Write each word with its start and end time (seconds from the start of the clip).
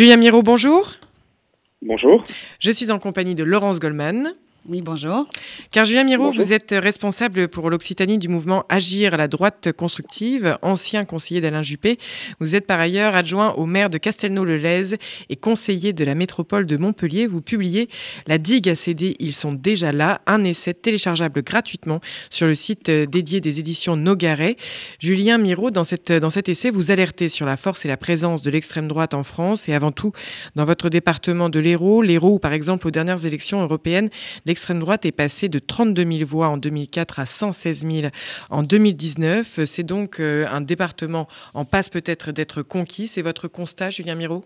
Julien 0.00 0.16
Miro, 0.16 0.42
bonjour. 0.42 0.94
Bonjour. 1.82 2.24
Je 2.58 2.70
suis 2.70 2.90
en 2.90 2.98
compagnie 2.98 3.34
de 3.34 3.44
Laurence 3.44 3.80
Goldman. 3.80 4.34
Oui, 4.68 4.82
bonjour. 4.82 5.26
Car 5.72 5.86
Julien 5.86 6.04
Miro, 6.04 6.30
vous 6.30 6.52
êtes 6.52 6.74
responsable 6.76 7.48
pour 7.48 7.70
l'Occitanie 7.70 8.18
du 8.18 8.28
mouvement 8.28 8.66
Agir 8.68 9.14
à 9.14 9.16
la 9.16 9.26
droite 9.26 9.72
constructive, 9.72 10.58
ancien 10.60 11.04
conseiller 11.04 11.40
d'Alain 11.40 11.62
Juppé. 11.62 11.96
Vous 12.40 12.54
êtes 12.54 12.66
par 12.66 12.78
ailleurs 12.78 13.16
adjoint 13.16 13.54
au 13.54 13.64
maire 13.64 13.88
de 13.88 13.96
Castelnau-le-Lez 13.96 14.96
et 15.30 15.36
conseiller 15.36 15.94
de 15.94 16.04
la 16.04 16.14
métropole 16.14 16.66
de 16.66 16.76
Montpellier. 16.76 17.26
Vous 17.26 17.40
publiez 17.40 17.88
La 18.28 18.36
digue 18.36 18.68
à 18.68 18.74
céder, 18.74 19.16
ils 19.18 19.32
sont 19.32 19.54
déjà 19.54 19.92
là, 19.92 20.20
un 20.26 20.44
essai 20.44 20.74
téléchargeable 20.74 21.42
gratuitement 21.42 22.00
sur 22.28 22.46
le 22.46 22.54
site 22.54 22.90
dédié 22.90 23.40
des 23.40 23.60
éditions 23.60 23.96
Nogaret. 23.96 24.56
Julien 24.98 25.38
Miro, 25.38 25.70
dans, 25.70 25.84
cette, 25.84 26.12
dans 26.12 26.30
cet 26.30 26.50
essai, 26.50 26.68
vous 26.68 26.90
alertez 26.90 27.30
sur 27.30 27.46
la 27.46 27.56
force 27.56 27.86
et 27.86 27.88
la 27.88 27.96
présence 27.96 28.42
de 28.42 28.50
l'extrême 28.50 28.88
droite 28.88 29.14
en 29.14 29.22
France 29.22 29.70
et 29.70 29.74
avant 29.74 29.90
tout 29.90 30.12
dans 30.54 30.66
votre 30.66 30.90
département 30.90 31.48
de 31.48 31.58
l'Hérault. 31.58 32.02
L'Hérault, 32.02 32.38
par 32.38 32.52
exemple, 32.52 32.86
aux 32.86 32.90
dernières 32.90 33.24
élections 33.24 33.62
européennes, 33.62 34.10
l'extrême 34.50 34.80
droite 34.80 35.06
est 35.06 35.16
passée 35.16 35.48
de 35.48 35.60
32 35.60 36.02
000 36.02 36.28
voix 36.28 36.48
en 36.48 36.56
2004 36.56 37.20
à 37.20 37.26
116 37.26 37.86
000 37.88 38.12
en 38.50 38.62
2019. 38.62 39.60
C'est 39.64 39.84
donc 39.84 40.18
euh, 40.18 40.44
un 40.50 40.60
département 40.60 41.28
en 41.54 41.64
passe 41.64 41.88
peut-être 41.88 42.32
d'être 42.32 42.62
conquis. 42.62 43.06
C'est 43.06 43.22
votre 43.22 43.46
constat, 43.46 43.90
Julien 43.90 44.16
Miro? 44.16 44.42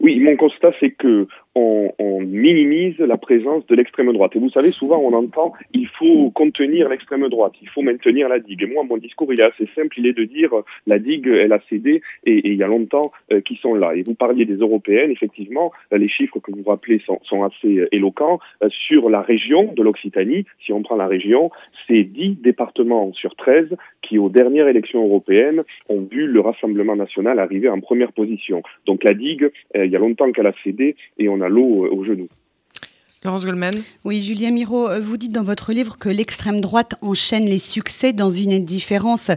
Oui, 0.00 0.18
mon 0.18 0.36
constat, 0.36 0.72
c'est 0.80 0.90
que 0.90 1.28
on, 1.58 2.18
minimise 2.20 2.98
la 2.98 3.16
présence 3.16 3.66
de 3.66 3.74
l'extrême 3.74 4.12
droite. 4.12 4.34
Et 4.36 4.38
vous 4.38 4.50
savez, 4.50 4.70
souvent 4.70 4.98
on 4.98 5.12
entend 5.12 5.52
il 5.72 5.86
faut 5.86 6.30
contenir 6.30 6.88
l'extrême 6.88 7.26
droite, 7.28 7.52
il 7.62 7.68
faut 7.68 7.82
maintenir 7.82 8.28
la 8.28 8.38
digue. 8.38 8.62
Et 8.62 8.66
moi, 8.66 8.84
mon 8.84 8.96
discours, 8.96 9.32
il 9.32 9.40
est 9.40 9.44
assez 9.44 9.68
simple, 9.74 9.98
il 9.98 10.06
est 10.06 10.12
de 10.12 10.24
dire 10.24 10.50
la 10.86 10.98
digue, 10.98 11.26
elle 11.26 11.52
a 11.52 11.60
cédé 11.68 12.02
et, 12.24 12.48
il 12.48 12.54
y 12.54 12.62
a 12.62 12.66
longtemps 12.66 13.12
euh, 13.32 13.40
qu'ils 13.40 13.58
sont 13.58 13.74
là. 13.74 13.94
Et 13.94 14.02
vous 14.02 14.14
parliez 14.14 14.44
des 14.44 14.56
européennes, 14.56 15.10
effectivement, 15.10 15.72
euh, 15.92 15.98
les 15.98 16.08
chiffres 16.08 16.38
que 16.40 16.50
vous 16.52 16.62
rappelez 16.64 17.00
sont, 17.04 17.42
assez 17.42 17.78
euh, 17.78 17.88
éloquents. 17.92 18.38
Euh, 18.62 18.68
sur 18.70 19.10
la 19.10 19.22
région 19.22 19.72
de 19.72 19.82
l'Occitanie, 19.82 20.44
si 20.64 20.72
on 20.72 20.82
prend 20.82 20.96
la 20.96 21.06
région, 21.06 21.50
c'est 21.86 22.04
10 22.04 22.36
départements 22.42 23.12
sur 23.12 23.36
13 23.36 23.76
qui, 24.02 24.18
aux 24.18 24.28
dernières 24.28 24.68
élections 24.68 25.04
européennes, 25.04 25.62
ont 25.88 26.02
vu 26.02 26.26
le 26.26 26.40
Rassemblement 26.40 26.96
national 26.96 27.38
arriver 27.38 27.68
en 27.68 27.80
première 27.80 28.12
position. 28.12 28.62
Donc 28.86 29.04
la 29.04 29.14
digue, 29.14 29.50
il 29.74 29.90
y 29.90 29.96
a 29.96 29.98
longtemps 29.98 30.30
qu'elle 30.32 30.46
a 30.46 30.54
cédé 30.64 30.96
et 31.18 31.28
on 31.28 31.40
a 31.40 31.47
l'eau 31.48 31.86
au 31.90 32.04
genou. 32.04 32.28
Laurence 33.24 33.44
Goldman. 33.44 33.74
Oui, 34.04 34.22
Julien 34.22 34.52
Miro, 34.52 34.86
vous 35.02 35.16
dites 35.16 35.32
dans 35.32 35.42
votre 35.42 35.72
livre 35.72 35.98
que 35.98 36.08
l'extrême 36.08 36.60
droite 36.60 36.94
enchaîne 37.02 37.46
les 37.46 37.58
succès 37.58 38.12
dans 38.12 38.30
une 38.30 38.52
indifférence 38.52 39.32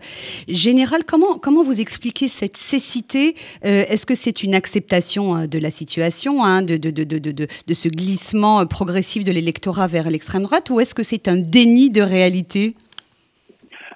générale. 0.48 1.02
Comment, 1.08 1.40
comment 1.40 1.64
vous 1.64 1.82
expliquez 1.82 2.28
cette 2.28 2.58
cécité? 2.58 3.34
Euh, 3.66 3.84
Est-ce 3.90 4.06
que 4.06 4.14
c'est 4.14 4.44
une 4.44 4.54
acceptation 4.54 5.48
de 5.48 5.58
la 5.58 5.72
situation, 5.72 6.44
hein, 6.44 6.62
de, 6.62 6.78
de, 6.78 6.92
de, 6.92 7.04
de, 7.04 7.32
de 7.32 7.74
ce 7.74 7.90
glissement 7.90 8.64
progressif 8.68 9.24
de 9.24 9.32
l'électorat 9.32 9.88
vers 9.88 10.12
l'extrême 10.12 10.44
droite, 10.44 10.70
ou 10.70 10.80
est-ce 10.80 10.94
que 10.94 11.02
c'est 11.02 11.28
un 11.28 11.38
déni 11.38 11.90
de 11.90 12.04
réalité? 12.04 12.76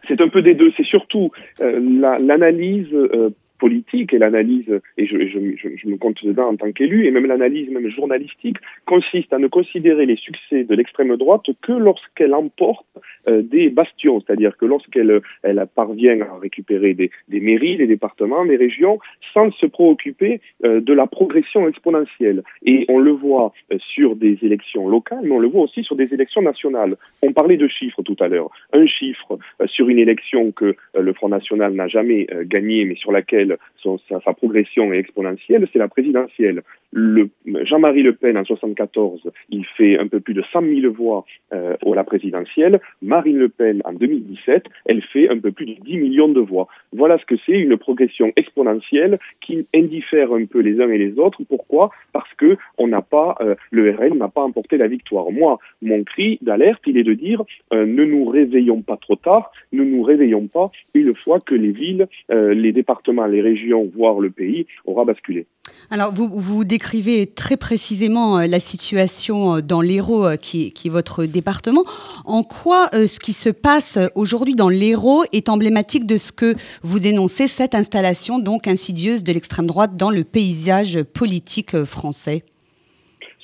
C'est 0.08 0.20
un 0.20 0.30
peu 0.30 0.42
des 0.42 0.56
deux. 0.56 0.72
C'est 0.78 0.86
surtout 0.86 1.30
euh, 1.62 1.80
l'analyse 2.20 2.88
la, 2.92 2.98
euh, 2.98 3.30
politique 3.60 4.14
et 4.14 4.18
l'analyse, 4.18 4.80
et 4.98 5.06
je, 5.06 5.88
me 5.88 5.98
compte 5.98 6.24
dedans 6.26 6.50
en 6.50 6.56
tant 6.56 6.72
qu'élu, 6.72 7.06
et 7.06 7.12
même 7.12 7.26
l'analyse 7.26 7.70
même 7.70 7.90
journalistique, 7.90 8.58
consiste 8.86 9.32
à 9.34 9.40
ne 9.40 9.48
considérer 9.48 10.06
les 10.06 10.16
succès 10.16 10.64
de 10.64 10.76
l'extrême 10.76 11.16
droite 11.18 11.46
que 11.62 11.72
lorsqu'elle 11.72 12.34
emporte 12.34 12.86
euh, 13.28 13.42
des 13.42 13.70
bastions, 13.70 14.22
c'est-à-dire 14.22 14.58
que 14.58 14.66
lorsqu'elle 14.66 15.22
elle 15.44 15.66
parvient 15.74 16.22
à 16.22 16.38
récupérer 16.38 16.94
des, 16.94 17.12
des, 17.28 17.40
mairies, 17.40 17.78
des 17.78 17.88
départements, 17.88 18.46
des 18.46 18.56
régions, 18.56 19.00
sans 19.34 19.52
se 19.52 19.66
préoccuper 19.66 20.42
euh, 20.64 20.82
de 20.82 20.94
la 20.94 21.08
progression 21.08 21.68
exponentielle. 21.68 22.44
Et 22.64 22.86
on 22.90 23.00
le 23.00 23.12
voit 23.12 23.54
euh, 23.72 23.78
sur 23.80 24.16
des 24.16 24.38
élections 24.42 24.88
locales, 24.88 25.22
mais 25.24 25.32
on 25.32 25.40
le 25.40 25.48
voit 25.48 25.64
aussi 25.64 25.84
sur 25.84 25.96
des 25.96 26.14
élections 26.14 26.42
nationales. 26.42 26.96
On 27.22 27.34
parlait 27.34 27.58
de 27.58 27.68
chiffres 27.68 28.02
tout 28.04 28.18
à 28.20 28.28
l'heure. 28.28 28.50
Un 28.74 28.86
chiffre 28.86 29.38
sur 29.68 29.90
une 29.90 30.00
élection 30.00 30.52
que 30.52 30.76
le 30.98 31.14
Front 31.14 31.30
National 31.30 31.74
n'a 31.74 31.88
jamais 31.88 32.28
euh, 32.32 32.44
gagné, 32.46 32.86
mais 32.86 32.96
sur 32.96 33.12
laquelle 33.12 33.45
son, 33.78 34.00
sa, 34.10 34.20
sa, 34.22 34.34
progression 34.34 34.94
est 34.94 35.00
exponentielle, 35.00 35.68
c'est 35.72 35.80
la 35.80 35.88
présidentielle. 35.88 36.64
Jean-Marie 36.94 38.04
Le 38.04 38.14
Pen 38.14 38.38
en 38.38 38.46
74, 38.46 39.30
il 39.50 39.66
fait 39.66 39.98
un 39.98 40.08
peu 40.08 40.20
plus 40.20 40.34
de 40.34 40.44
100 40.54 40.62
000 40.62 40.94
voix 40.94 41.26
euh, 41.54 41.76
la 41.96 42.04
présidentielle. 42.04 42.80
Marine 43.02 43.38
Le 43.38 43.50
Pen 43.50 43.82
en 43.86 43.94
2017, 43.94 44.66
elle 44.86 45.02
fait 45.02 45.30
un 45.30 45.40
peu 45.40 45.52
plus 45.52 45.66
de 45.66 45.74
10 45.74 45.98
millions 45.98 46.28
de 46.28 46.40
voix. 46.40 46.68
Voilà 46.94 47.18
ce 47.18 47.26
que 47.26 47.36
c'est 47.46 47.54
une 47.54 47.78
progression 47.78 48.32
exponentielle 48.36 49.18
qui 49.42 49.68
indiffère 49.74 50.34
un 50.34 50.46
peu 50.46 50.60
les 50.60 50.80
uns 50.82 50.90
et 50.90 50.98
les 50.98 51.18
autres. 51.18 51.42
Pourquoi? 51.48 51.90
Parce 52.14 52.32
que 52.36 52.58
on 52.78 52.88
n'a 52.88 53.02
pas, 53.02 53.36
euh, 53.42 53.56
le 53.72 53.92
RN 53.92 54.18
n'a 54.18 54.28
pas 54.28 54.44
emporté 54.44 54.78
la 54.78 54.88
victoire. 54.88 55.32
Moi, 55.32 55.58
mon 55.82 56.04
cri 56.04 56.38
d'alerte, 56.42 56.84
il 56.86 56.98
est 56.98 57.04
de 57.04 57.14
dire 57.14 57.42
euh, 57.74 57.86
ne 57.86 58.04
nous 58.04 58.26
réveillons 58.26 58.82
pas 58.82 58.98
trop 58.98 59.16
tard, 59.16 59.52
ne 59.72 59.84
nous 59.84 60.04
réveillons 60.04 60.48
pas 60.48 60.70
une 60.94 61.16
fois 61.16 61.40
que 61.40 61.56
les 61.56 61.72
villes, 61.72 62.08
euh, 62.32 62.54
les 62.54 62.72
départements, 62.72 63.26
les 63.26 63.42
régions, 63.42 63.90
voire 63.96 64.20
le 64.20 64.30
pays 64.30 64.68
aura 64.86 65.06
basculé. 65.06 65.48
Alors, 65.92 66.14
vous, 66.14 66.30
vous 66.34 66.64
décrivez 66.64 67.28
très 67.28 67.58
précisément 67.58 68.40
la 68.40 68.60
situation 68.60 69.60
dans 69.60 69.82
l'Hérault, 69.82 70.38
qui, 70.42 70.74
qui, 70.74 70.88
est 70.88 70.92
votre 70.92 71.26
département. 71.26 71.84
En 72.26 72.44
quoi 72.44 72.90
euh, 72.94 73.06
ce 73.06 73.20
qui 73.20 73.34
se 73.34 73.50
passe 73.50 74.00
aujourd'hui 74.16 74.56
dans 74.56 74.70
l'Hérault 74.70 75.24
est 75.32 75.50
emblématique 75.50 76.06
de 76.06 76.18
ce 76.18 76.32
que 76.32 76.56
vous 76.82 77.00
dénoncez, 77.00 77.48
cette 77.48 77.76
installation 77.76 78.40
donc 78.40 78.68
insidieuse 78.68 79.24
de 79.24 79.32
l'extrême 79.32 79.68
droite 79.68 79.96
dans 79.96 80.10
le 80.10 80.24
paysage 80.24 81.04
politique 81.04 81.84
français? 81.84 82.44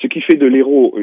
Ce 0.01 0.07
qui 0.07 0.21
fait 0.21 0.37
de 0.37 0.47
l'Hérault 0.47 0.95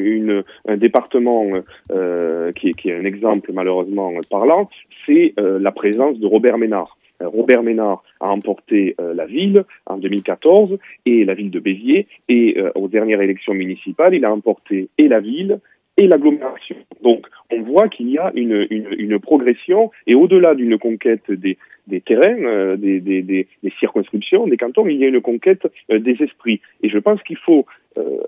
un 0.67 0.77
département 0.77 1.45
euh, 1.93 2.53
qui, 2.53 2.69
est, 2.69 2.93
un 2.93 3.05
exemple 3.05 3.53
malheureusement 3.53 4.13
parlant, 4.29 4.67
c'est 5.07 5.35
euh, 5.39 5.59
la 5.61 5.71
présence 5.71 6.19
de 6.19 6.27
Robert 6.27 6.59
Ménard. 6.59 6.98
Robert 7.27 7.63
Ménard 7.63 8.03
a 8.21 8.29
emporté 8.29 8.95
euh, 9.01 9.15
la 9.15 9.27
ville 9.27 9.65
en 9.87 9.99
2014 9.99 10.79
et 11.07 11.25
la 11.25 11.35
ville 11.35 11.51
de 11.51 11.61
Béziers 11.61 12.07
et 12.29 12.59
euh, 12.59 12.71
aux 12.75 12.89
dernières 12.89 13.21
élections 13.21 13.55
municipales, 13.55 14.15
il 14.15 14.25
a 14.25 14.33
emporté 14.33 14.89
et 14.99 15.09
la 15.09 15.21
ville 15.21 15.61
et 15.97 16.07
l'agglomération. 16.07 16.77
Donc, 17.03 17.27
on 17.51 17.63
voit 17.63 17.89
qu'il 17.89 18.09
y 18.09 18.19
a 18.19 18.31
une, 18.37 18.67
une, 18.71 18.89
une 18.97 19.19
progression 19.19 19.91
et 20.07 20.15
au-delà 20.15 20.55
d'une 20.55 20.79
conquête 20.79 21.29
des, 21.29 21.59
des 21.89 22.01
terrains, 22.01 22.39
euh, 22.39 22.77
des, 22.77 23.01
des, 23.01 23.23
des, 23.23 23.49
circonscriptions, 23.81 24.47
des 24.47 24.57
cantons, 24.57 24.87
il 24.87 24.99
y 24.99 25.05
a 25.05 25.09
une 25.09 25.21
conquête 25.21 25.67
des 25.89 26.23
esprits. 26.23 26.61
Et 26.83 26.89
je 26.89 26.99
pense 26.99 27.21
qu'il 27.25 27.39
faut 27.39 27.67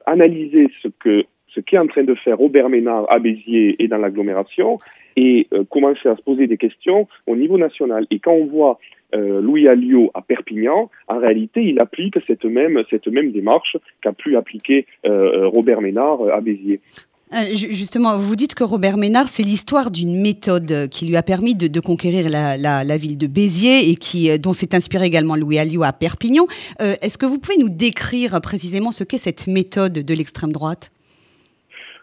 analyser 0.04 0.66
ce 0.82 0.88
que 0.88 1.24
ce 1.54 1.60
qu'est 1.60 1.78
en 1.78 1.86
train 1.86 2.04
de 2.04 2.14
faire 2.14 2.38
Robert 2.38 2.68
Ménard 2.68 3.06
à 3.10 3.18
Béziers 3.18 3.76
et 3.78 3.88
dans 3.88 3.98
l'agglomération 3.98 4.78
et 5.16 5.48
euh, 5.52 5.64
commencer 5.64 6.08
à 6.08 6.16
se 6.16 6.22
poser 6.22 6.46
des 6.46 6.56
questions 6.56 7.08
au 7.26 7.36
niveau 7.36 7.58
national. 7.58 8.06
Et 8.10 8.18
quand 8.18 8.32
on 8.32 8.46
voit 8.46 8.78
euh, 9.14 9.40
Louis 9.40 9.68
Alliot 9.68 10.10
à 10.14 10.22
Perpignan, 10.22 10.90
en 11.08 11.18
réalité, 11.18 11.62
il 11.62 11.80
applique 11.80 12.16
cette 12.26 12.44
même, 12.44 12.82
cette 12.90 13.08
même 13.08 13.32
démarche 13.32 13.76
qu'a 14.02 14.12
pu 14.12 14.36
appliquer 14.36 14.86
euh, 15.06 15.48
Robert 15.48 15.80
Ménard 15.80 16.22
à 16.32 16.40
Béziers. 16.40 16.80
Justement, 17.52 18.18
vous 18.18 18.34
dites 18.34 18.56
que 18.56 18.64
Robert 18.64 18.96
Ménard, 18.96 19.28
c'est 19.28 19.44
l'histoire 19.44 19.92
d'une 19.92 20.20
méthode 20.20 20.88
qui 20.90 21.06
lui 21.06 21.16
a 21.16 21.22
permis 21.22 21.54
de, 21.54 21.78
conquérir 21.78 22.28
la, 22.28 22.56
la, 22.56 22.96
ville 22.96 23.16
de 23.16 23.28
Béziers 23.28 23.88
et 23.88 23.94
qui, 23.94 24.36
dont 24.40 24.52
s'est 24.52 24.74
inspiré 24.74 25.06
également 25.06 25.36
Louis 25.36 25.60
Alliot 25.60 25.84
à 25.84 25.92
Perpignan. 25.92 26.46
Est-ce 26.80 27.18
que 27.18 27.26
vous 27.26 27.38
pouvez 27.38 27.56
nous 27.56 27.68
décrire 27.68 28.40
précisément 28.40 28.90
ce 28.90 29.04
qu'est 29.04 29.16
cette 29.16 29.46
méthode 29.46 29.92
de 29.92 30.14
l'extrême 30.14 30.50
droite? 30.50 30.90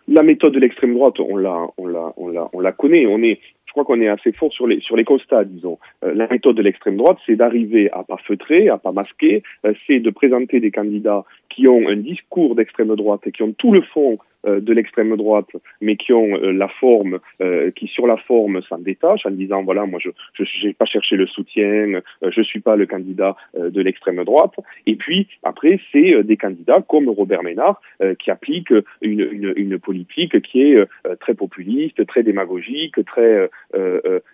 La 0.08 0.24
méthode 0.24 0.54
de 0.54 0.60
l'extrême 0.60 0.94
droite, 0.94 1.20
on 1.20 1.36
la, 1.36 1.68
on 1.78 1.86
la, 1.86 2.14
on 2.18 2.30
la, 2.30 2.50
on 2.54 2.60
la 2.60 2.72
connaît. 2.72 3.06
On 3.06 3.22
est, 3.22 3.40
je 3.66 3.72
crois 3.72 3.84
qu'on 3.84 4.00
est 4.02 4.08
assez 4.08 4.32
fort 4.32 4.52
sur 4.52 4.68
les, 4.68 5.04
constats, 5.04 5.44
disons. 5.44 5.78
Euh, 6.04 6.14
la 6.14 6.28
méthode 6.28 6.56
de 6.56 6.62
l'extrême 6.62 6.98
droite, 6.98 7.18
c'est 7.26 7.36
d'arriver 7.36 7.90
à 7.92 8.04
pas 8.04 8.18
feutrer, 8.18 8.70
à 8.70 8.78
pas 8.78 8.92
masquer, 8.92 9.44
euh, 9.66 9.74
c'est 9.86 10.00
de 10.00 10.10
présenter 10.10 10.60
des 10.60 10.72
candidats 10.72 11.26
qui 11.50 11.68
ont 11.68 11.88
un 11.88 11.98
discours 11.98 12.56
d'extrême 12.56 12.96
droite 12.96 13.22
et 13.26 13.32
qui 13.32 13.44
ont 13.44 13.54
tout 13.54 13.74
le 13.74 13.82
fond 13.82 14.18
de 14.46 14.74
l'extrême 14.74 15.16
droite, 15.18 15.50
mais 15.82 15.96
qui 15.98 16.14
ont 16.14 16.36
euh, 16.36 16.52
la 16.52 16.68
forme, 16.68 17.20
euh, 17.42 17.72
qui 17.72 17.88
sur 17.88 18.08
la 18.08 18.18
forme 18.18 18.62
s'en 18.64 18.78
détachent 18.78 19.26
en 19.26 19.32
disant 19.32 19.64
voilà, 19.64 19.86
moi 19.86 20.00
je 20.02 20.10
je 20.38 20.68
n'ai 20.68 20.74
pas 20.74 20.86
cherché 20.86 21.16
le 21.16 21.28
soutien, 21.28 22.02
je 22.22 22.42
suis 22.42 22.60
pas 22.60 22.76
le 22.76 22.86
candidat 22.86 23.36
de 23.58 23.82
l'extrême 23.82 24.24
droite. 24.24 24.54
Et 24.86 24.96
puis 24.96 25.28
après, 25.44 25.80
c'est 25.92 26.24
des 26.24 26.38
candidats 26.38 26.84
comme 26.88 27.10
Robert 27.10 27.44
Ménard 27.44 27.82
qui 28.20 28.32
appliquent 28.32 28.74
une, 29.02 29.28
une, 29.32 29.54
une, 29.56 29.80
politique 29.80 30.42
qui 30.42 30.62
est 30.62 30.88
très 31.20 31.34
populiste, 31.34 32.06
très 32.06 32.24
démagogique, 32.24 33.04
très 33.06 33.50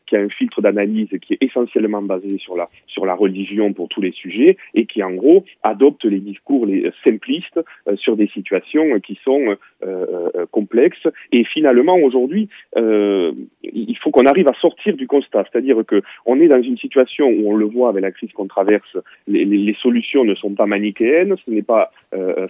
qui 0.07 0.15
a 0.15 0.19
un 0.19 0.29
filtre 0.29 0.61
d'analyse 0.61 1.09
qui 1.21 1.33
est 1.33 1.43
essentiellement 1.43 2.01
basé 2.01 2.37
sur 2.37 2.55
la 2.55 2.69
sur 2.87 3.05
la 3.05 3.15
religion 3.15 3.73
pour 3.73 3.89
tous 3.89 4.01
les 4.01 4.11
sujets 4.11 4.57
et 4.73 4.85
qui 4.85 5.01
en 5.03 5.11
gros 5.11 5.45
adopte 5.63 6.05
les 6.05 6.19
discours 6.19 6.65
les 6.65 6.91
simpliste 7.03 7.59
sur 7.95 8.15
des 8.17 8.27
situations 8.27 8.99
qui 8.99 9.17
sont 9.23 9.57
complexes. 10.51 11.07
Et 11.31 11.43
finalement, 11.43 11.95
aujourd'hui, 11.97 12.49
il 12.75 13.97
faut 14.01 14.11
qu'on 14.11 14.25
arrive 14.25 14.47
à 14.47 14.53
sortir 14.59 14.95
du 14.95 15.07
constat, 15.07 15.45
c'est-à-dire 15.51 15.77
que 15.87 16.01
on 16.25 16.39
est 16.39 16.47
dans 16.47 16.61
une 16.61 16.77
situation 16.77 17.27
où 17.27 17.51
on 17.51 17.55
le 17.55 17.65
voit 17.65 17.89
avec 17.89 18.01
la 18.01 18.11
crise 18.11 18.31
qu'on 18.33 18.47
traverse, 18.47 18.97
les, 19.27 19.75
solutions 19.81 20.23
ne 20.23 20.35
sont 20.35 20.53
pas 20.53 20.65
manichéennes, 20.65 21.35
ce 21.45 21.51
n'est 21.51 21.61
pas 21.61 21.91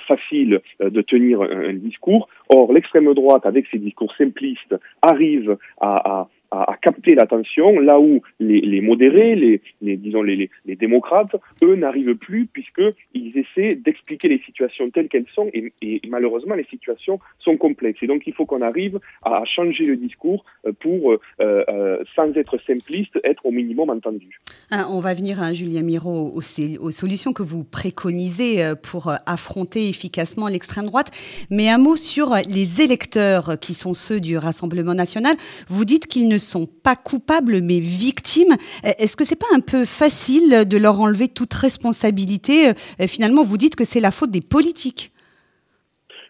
facile 0.08 0.62
de 0.80 1.02
tenir 1.02 1.42
un 1.42 1.74
discours. 1.74 2.28
Or, 2.50 2.72
l'extrême 2.74 3.14
droite, 3.14 3.46
avec 3.46 3.68
ses 3.72 3.80
discours 3.80 4.14
simplistes, 4.16 4.76
arrive 5.02 5.58
à, 5.80 6.20
à 6.20 6.28
à, 6.54 6.78
capter 6.82 7.16
l'attention, 7.16 7.80
là 7.80 8.00
où 8.00 8.22
les, 8.40 8.82
modérés, 8.82 9.36
les, 9.82 9.98
disons 9.98 10.22
les, 10.22 10.50
démocrates, 10.66 11.36
eux 11.64 11.76
n'arrivent 11.76 12.16
plus 12.16 12.46
puisqu'ils 12.46 13.38
essaient 13.38 13.76
d'expliquer 13.76 14.28
les 14.28 14.40
situations 14.40 14.88
telles 14.90 15.08
qu'elles 15.08 15.26
sont 15.34 15.50
et, 15.54 15.72
et, 15.82 16.02
malheureusement 16.08 16.56
les 16.56 16.66
situations 16.66 17.20
sont 17.40 17.58
complexes. 17.58 18.02
Et 18.04 18.08
donc 18.08 18.24
il 18.28 18.34
faut 18.34 18.46
qu'on 18.46 18.62
arrive 18.62 19.00
à 19.24 19.44
changer 19.46 19.86
le 19.86 19.96
discours 19.96 20.46
euh, 20.68 20.72
pour, 20.80 21.12
euh, 21.12 21.20
euh, 21.40 21.98
sans 22.16 22.32
être 22.36 22.58
simpliste, 22.66 23.20
être 23.24 23.46
au 23.46 23.52
minimum 23.52 23.90
entendu. 23.90 24.40
Ah, 24.72 24.88
on 24.92 25.00
va 25.00 25.14
venir 25.14 25.42
à 25.42 25.54
Julien 25.54 25.82
Miro 25.82 26.34
aux, 26.36 26.38
aux, 26.38 26.92
solutions 26.92 27.34
que 27.34 27.44
vous 27.44 27.64
préconisez 27.64 28.74
pour 28.82 29.12
affronter 29.26 29.90
efficacement 29.90 30.48
l'extrême 30.48 30.86
droite. 30.86 31.12
Mais 31.50 31.70
un 31.70 31.78
mot 31.78 31.96
sur 31.96 32.36
les 32.50 32.82
électeurs 32.82 33.60
qui 33.60 33.74
sont 33.74 33.94
ceux 33.94 34.20
du 34.20 34.38
Rassemblement 34.38 34.94
national. 34.94 35.36
Vous 35.68 35.86
dites 35.86 36.08
qu'ils 36.08 36.28
ne 36.28 36.38
sont 36.44 36.66
pas 36.68 36.96
coupables 36.96 37.62
mais 37.62 37.80
victimes. 37.80 38.56
Est-ce 38.84 39.16
que 39.16 39.24
c'est 39.24 39.40
pas 39.40 39.48
un 39.54 39.60
peu 39.60 39.86
facile 39.86 40.66
de 40.68 40.78
leur 40.78 41.00
enlever 41.00 41.28
toute 41.28 41.54
responsabilité 41.54 42.72
Finalement, 43.08 43.44
vous 43.44 43.58
dites 43.58 43.76
que 43.76 43.86
c'est 43.86 44.00
la 44.00 44.12
faute 44.12 44.32
des 44.32 44.42
politiques. 44.42 45.12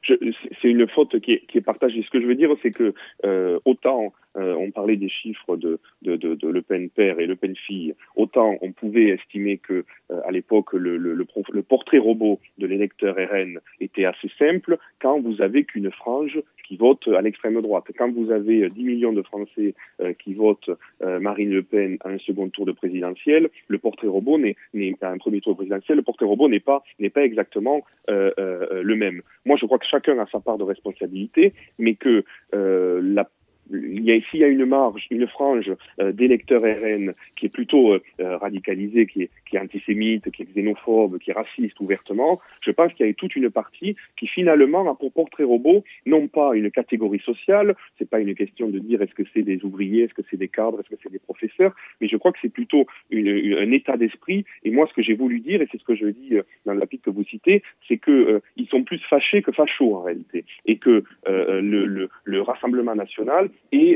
C'est 0.06 0.70
une 0.70 0.88
faute 0.88 1.20
qui 1.22 1.32
est, 1.32 1.62
partagée. 1.62 2.04
Ce 2.04 2.10
que 2.10 2.22
je 2.22 2.28
veux 2.28 2.36
dire, 2.36 2.50
c'est 2.62 2.72
que 2.72 2.94
euh, 3.26 3.60
autant 3.66 4.14
euh, 4.38 4.56
on 4.56 4.72
parlait 4.72 4.96
des 4.96 5.10
chiffres 5.10 5.58
de, 5.58 5.80
de, 6.02 6.16
de, 6.16 6.36
de, 6.36 6.48
Le 6.48 6.62
Pen 6.62 6.90
père 6.90 7.20
et 7.20 7.26
Le 7.26 7.36
Pen 7.36 7.56
fille. 7.56 7.94
Autant 8.16 8.58
on 8.62 8.72
pouvait 8.72 9.10
estimer 9.10 9.58
que 9.58 9.86
euh, 10.12 10.22
à 10.26 10.32
l'époque 10.32 10.74
le, 10.74 10.98
le, 10.98 11.14
le, 11.14 11.62
portrait 11.62 12.00
robot 12.00 12.40
de 12.58 12.68
l'électeur 12.68 13.16
RN 13.16 13.60
était 13.80 14.06
assez 14.06 14.30
simple 14.40 14.78
quand 15.00 15.20
vous 15.20 15.42
avez 15.42 15.64
qu'une 15.66 15.92
frange 15.92 16.42
qui 16.68 16.78
vote 16.78 17.08
à 17.10 17.22
l'extrême 17.22 17.62
droite. 17.62 17.86
Quand 17.98 18.12
vous 18.12 18.32
avez 18.32 18.70
10 18.70 18.84
millions 18.84 19.14
de 19.14 19.22
Français 19.22 19.76
euh, 20.02 20.14
qui 20.14 20.34
votent 20.34 20.70
Marine 21.02 21.52
Le 21.52 21.64
Pen 21.64 21.98
à 22.04 22.10
un 22.10 22.18
second 22.20 22.50
tour 22.50 22.66
de 22.66 22.72
présidentiel, 22.72 23.50
le 23.68 23.78
portrait 23.78 24.08
robot 24.08 24.38
n'est 24.38 24.56
pas 25.00 25.10
un 25.10 25.18
premier 25.18 25.42
tour 25.42 25.56
présidentiel, 25.56 25.98
le 25.98 26.04
portrait 26.04 26.26
robot 26.26 26.48
n'est 26.48 26.60
pas 26.60 26.84
n'est 27.00 27.10
pas 27.10 27.24
exactement 27.24 27.84
le 28.08 28.96
même. 28.96 29.22
Moi, 29.46 29.58
je 29.60 29.66
crois 29.66 29.78
que 29.80 29.86
chacun 29.86 30.18
a 30.20 30.26
sa 30.28 30.40
part 30.40 30.58
de 30.58 30.64
responsabilité, 30.64 31.54
mais 31.78 31.96
que 31.96 32.24
la 32.54 33.30
il 33.72 34.04
y 34.04 34.12
a 34.12 34.16
ici 34.16 34.30
il 34.34 34.40
y 34.40 34.44
a 34.44 34.48
une 34.48 34.66
marge, 34.66 35.06
une 35.10 35.28
frange 35.28 35.72
euh, 36.00 36.12
d'électeurs 36.12 36.62
RN 36.62 37.14
qui 37.36 37.46
est 37.46 37.54
plutôt 37.54 37.94
euh, 37.94 38.04
euh, 38.20 38.38
radicalisée, 38.38 39.06
qui 39.06 39.24
est, 39.24 39.30
qui 39.46 39.56
est 39.56 39.60
antisémite, 39.60 40.30
qui 40.32 40.44
est 40.44 40.46
xénophobe, 40.46 41.18
qui 41.20 41.32
est 41.32 41.34
raciste 41.34 41.80
ouvertement. 41.80 42.40
Je 42.62 42.72
pense 42.72 42.94
qu'il 42.94 43.06
y 43.06 43.10
a 43.10 43.14
toute 43.14 43.36
une 43.36 43.50
partie 43.50 43.96
qui 44.18 44.28
finalement 44.28 44.90
a 44.90 44.96
pour 44.96 45.12
portrait 45.12 45.44
robot 45.44 45.84
non 46.06 46.28
pas 46.28 46.56
une 46.56 46.72
catégorie 46.72 47.20
sociale, 47.20 47.76
c'est 47.98 48.10
pas 48.10 48.20
une 48.20 48.36
question 48.36 48.68
de 48.70 48.80
dire 48.80 49.02
est-ce 49.02 49.14
que 49.14 49.24
c'est 49.34 49.44
des 49.44 49.64
ouvriers, 49.64 50.04
est-ce 50.04 50.14
que 50.14 50.24
c'est 50.30 50.38
des 50.38 50.48
cadres, 50.48 50.80
est-ce 50.80 50.90
que 50.90 51.02
c'est 51.02 51.12
des 51.12 51.20
professeurs, 51.20 51.74
mais 52.02 52.08
je 52.08 52.18
crois 52.18 52.32
que 52.32 52.40
c'est 52.42 52.54
plutôt 52.54 52.86
une, 53.10 53.58
un 53.58 53.72
état 53.72 53.98
d'esprit. 53.98 54.46
Et 54.64 54.72
moi, 54.72 54.88
ce 54.88 54.94
que 54.94 55.02
j'ai 55.02 55.14
voulu 55.14 55.40
dire, 55.40 55.62
et 55.62 55.68
c'est 55.72 55.80
ce 55.80 55.84
que 55.86 55.96
je 55.96 56.08
dis 56.08 56.36
dans 56.66 56.74
la 56.74 56.86
pique 56.86 57.04
que 57.04 57.10
vous 57.10 57.24
citez, 57.24 57.64
c'est 57.88 57.98
que 57.98 58.42
ils 58.58 58.68
sont 58.68 58.84
plus 58.84 59.00
fâchés 59.10 59.42
que 59.42 59.52
fachos 59.52 59.96
en 59.96 60.02
réalité, 60.02 60.46
et 60.66 60.78
que 60.78 61.04
le, 61.28 61.86
le, 61.86 62.10
le 62.24 62.42
Rassemblement 62.42 62.96
national 62.96 63.50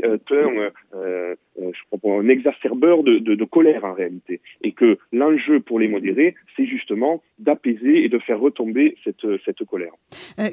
euh, 0.04 0.18
un, 0.30 0.34
euh, 0.34 0.70
euh, 0.96 1.34
je 1.56 2.08
un 2.08 2.28
exacerbeur 2.28 3.02
de, 3.02 3.44
colère 3.44 3.84
en 3.84 3.94
réalité. 3.94 4.40
Et 4.62 4.72
que 4.72 4.98
l'enjeu 5.12 5.60
pour 5.60 5.78
les 5.78 5.88
modérés, 5.88 6.34
c'est 6.56 6.66
justement 6.66 7.22
d'apaiser 7.38 8.04
et 8.04 8.08
de 8.08 8.18
faire 8.18 8.40
retomber 8.40 8.96
cette, 9.04 9.26
cette 9.44 9.64
colère. 9.64 9.92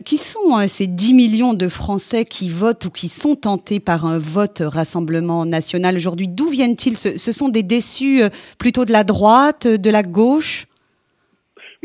qui 0.04 0.18
sont 0.18 0.58
ces 0.68 0.88
10 0.88 1.14
millions 1.14 1.54
de 1.54 1.68
Français 1.68 2.26
qui 2.26 2.50
votent 2.50 2.86
ou 2.86 2.90
qui 2.90 3.08
sont 3.08 3.36
tentés 3.36 3.80
par 3.80 4.06
un 4.06 4.20
vote 4.20 4.62
Rassemblement 4.64 5.46
national 5.46 5.96
aujourd'hui? 5.96 6.28
D'où 6.28 6.50
viennent-ils? 6.50 6.96
Ce 6.96 7.32
sont 7.32 7.50
des 7.50 7.64
déçus 7.64 8.22
plutôt 8.60 8.86
de 8.86 8.92
la 8.92 9.04
droite, 9.04 9.68
de 9.68 9.90
la 9.90 10.04
gauche? 10.04 10.68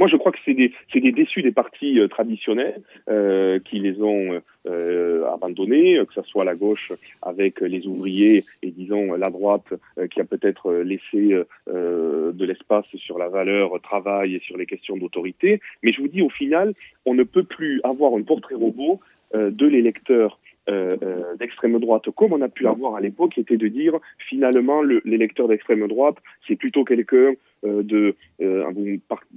Moi, 0.01 0.09
je 0.09 0.17
crois 0.17 0.33
que 0.33 0.39
c'est 0.47 0.55
des, 0.55 0.73
des, 0.95 1.13
déçus 1.13 1.43
des 1.43 1.53
partis 1.53 2.01
euh, 2.01 2.09
traditionnels 2.09 2.81
euh, 3.11 3.59
qui 3.59 3.81
les 3.81 4.01
ont 4.01 4.41
euh, 4.67 5.27
abandonnés, 5.31 6.01
que 6.09 6.15
ce 6.15 6.23
soit 6.23 6.47
la 6.47 6.55
gauche 6.55 6.91
avec 7.21 7.61
les 7.61 7.87
ouvriers 7.87 8.45
et 8.63 8.71
disons 8.71 9.13
la 9.13 9.29
droite 9.29 9.75
qui 10.11 10.21
a 10.21 10.25
peut-être 10.25 10.73
laissé 10.73 11.35
de 11.67 12.45
l'espace 12.45 12.89
sur 12.97 13.19
la 13.19 13.29
valeur 13.29 13.79
travail 13.83 14.37
et 14.37 14.39
sur 14.39 14.57
les 14.57 14.67
questions 14.67 14.97
d'autorité. 14.97 15.61
Mais 15.83 15.93
je 15.93 16.01
vous 16.01 16.09
dis, 16.09 16.23
au 16.23 16.31
final, 16.31 16.73
on 17.05 17.15
ne 17.15 17.23
peut 17.23 17.43
plus 17.43 17.81
avoir 17.85 18.15
un 18.15 18.23
portrait 18.23 18.55
robot 18.55 19.01
de 19.35 19.67
l'électeur 19.67 20.39
d'extrême 21.39 21.79
droite, 21.79 22.11
comme 22.11 22.33
on 22.33 22.43
a 22.43 22.49
pu 22.49 22.67
avoir 22.67 22.95
à 22.97 23.01
l'époque, 23.01 23.33
qui 23.33 23.41
était 23.41 23.57
de 23.57 23.69
dire 23.69 23.99
finalement 24.19 24.83
l'électeur 24.83 25.49
d'extrême 25.49 25.87
droite, 25.89 26.17
c'est 26.47 26.57
plutôt 26.57 26.85
quelqu'un 26.85 27.35
de, 27.63 28.15
euh, 28.41 28.65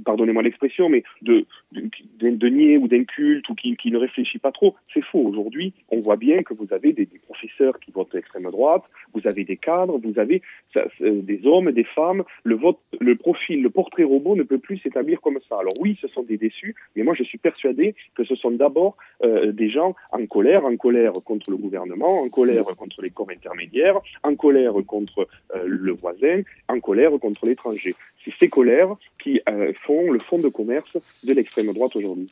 pardonnez-moi 0.05 0.43
l'expression, 0.43 0.89
mais 0.89 1.03
de, 1.21 1.45
de, 1.71 1.89
de, 2.29 2.47
nier 2.47 2.77
ou 2.77 2.87
d'inculte 2.87 3.47
ou 3.49 3.55
qui, 3.55 3.75
qui, 3.75 3.91
ne 3.91 3.97
réfléchit 3.97 4.39
pas 4.39 4.51
trop. 4.51 4.75
C'est 4.93 5.03
faux. 5.03 5.19
Aujourd'hui, 5.19 5.73
on 5.89 5.99
voit 5.99 6.15
bien 6.15 6.43
que 6.43 6.53
vous 6.53 6.67
avez 6.71 6.93
des, 6.93 7.05
des, 7.05 7.19
professeurs 7.19 7.79
qui 7.79 7.91
votent 7.91 8.15
extrême 8.15 8.49
droite, 8.49 8.83
vous 9.13 9.27
avez 9.27 9.43
des 9.43 9.57
cadres, 9.57 9.97
vous 9.97 10.19
avez 10.19 10.41
ça, 10.73 10.85
des 10.99 11.41
hommes, 11.45 11.71
des 11.71 11.83
femmes. 11.83 12.23
Le 12.43 12.55
vote, 12.55 12.79
le 12.99 13.15
profil, 13.15 13.61
le 13.61 13.69
portrait 13.69 14.03
robot 14.03 14.35
ne 14.35 14.43
peut 14.43 14.59
plus 14.59 14.77
s'établir 14.77 15.21
comme 15.21 15.39
ça. 15.49 15.57
Alors 15.59 15.73
oui, 15.79 15.97
ce 16.01 16.07
sont 16.07 16.23
des 16.23 16.37
déçus, 16.37 16.75
mais 16.95 17.03
moi 17.03 17.13
je 17.15 17.23
suis 17.23 17.37
persuadé 17.37 17.95
que 18.15 18.23
ce 18.23 18.35
sont 18.35 18.51
d'abord 18.51 18.97
euh, 19.23 19.51
des 19.51 19.69
gens 19.69 19.95
en 20.11 20.25
colère, 20.25 20.65
en 20.65 20.75
colère 20.77 21.13
contre 21.25 21.51
le 21.51 21.57
gouvernement, 21.57 22.21
en 22.21 22.29
colère 22.29 22.65
contre 22.77 23.01
les 23.01 23.09
corps 23.09 23.29
intermédiaires, 23.31 23.99
en 24.23 24.35
colère 24.35 24.73
contre 24.87 25.27
euh, 25.55 25.63
le 25.65 25.91
voisin, 25.91 26.41
en 26.67 26.79
colère 26.79 27.11
contre 27.19 27.45
l'étranger 27.45 27.95
c'est 28.23 28.33
ces 28.39 28.49
colères 28.49 28.95
qui 29.21 29.41
euh, 29.49 29.73
font 29.85 30.11
le 30.11 30.19
fond 30.19 30.39
de 30.39 30.49
commerce 30.49 30.97
de 31.23 31.33
l'extrême 31.33 31.71
droite 31.73 31.95
aujourd'hui. 31.95 32.27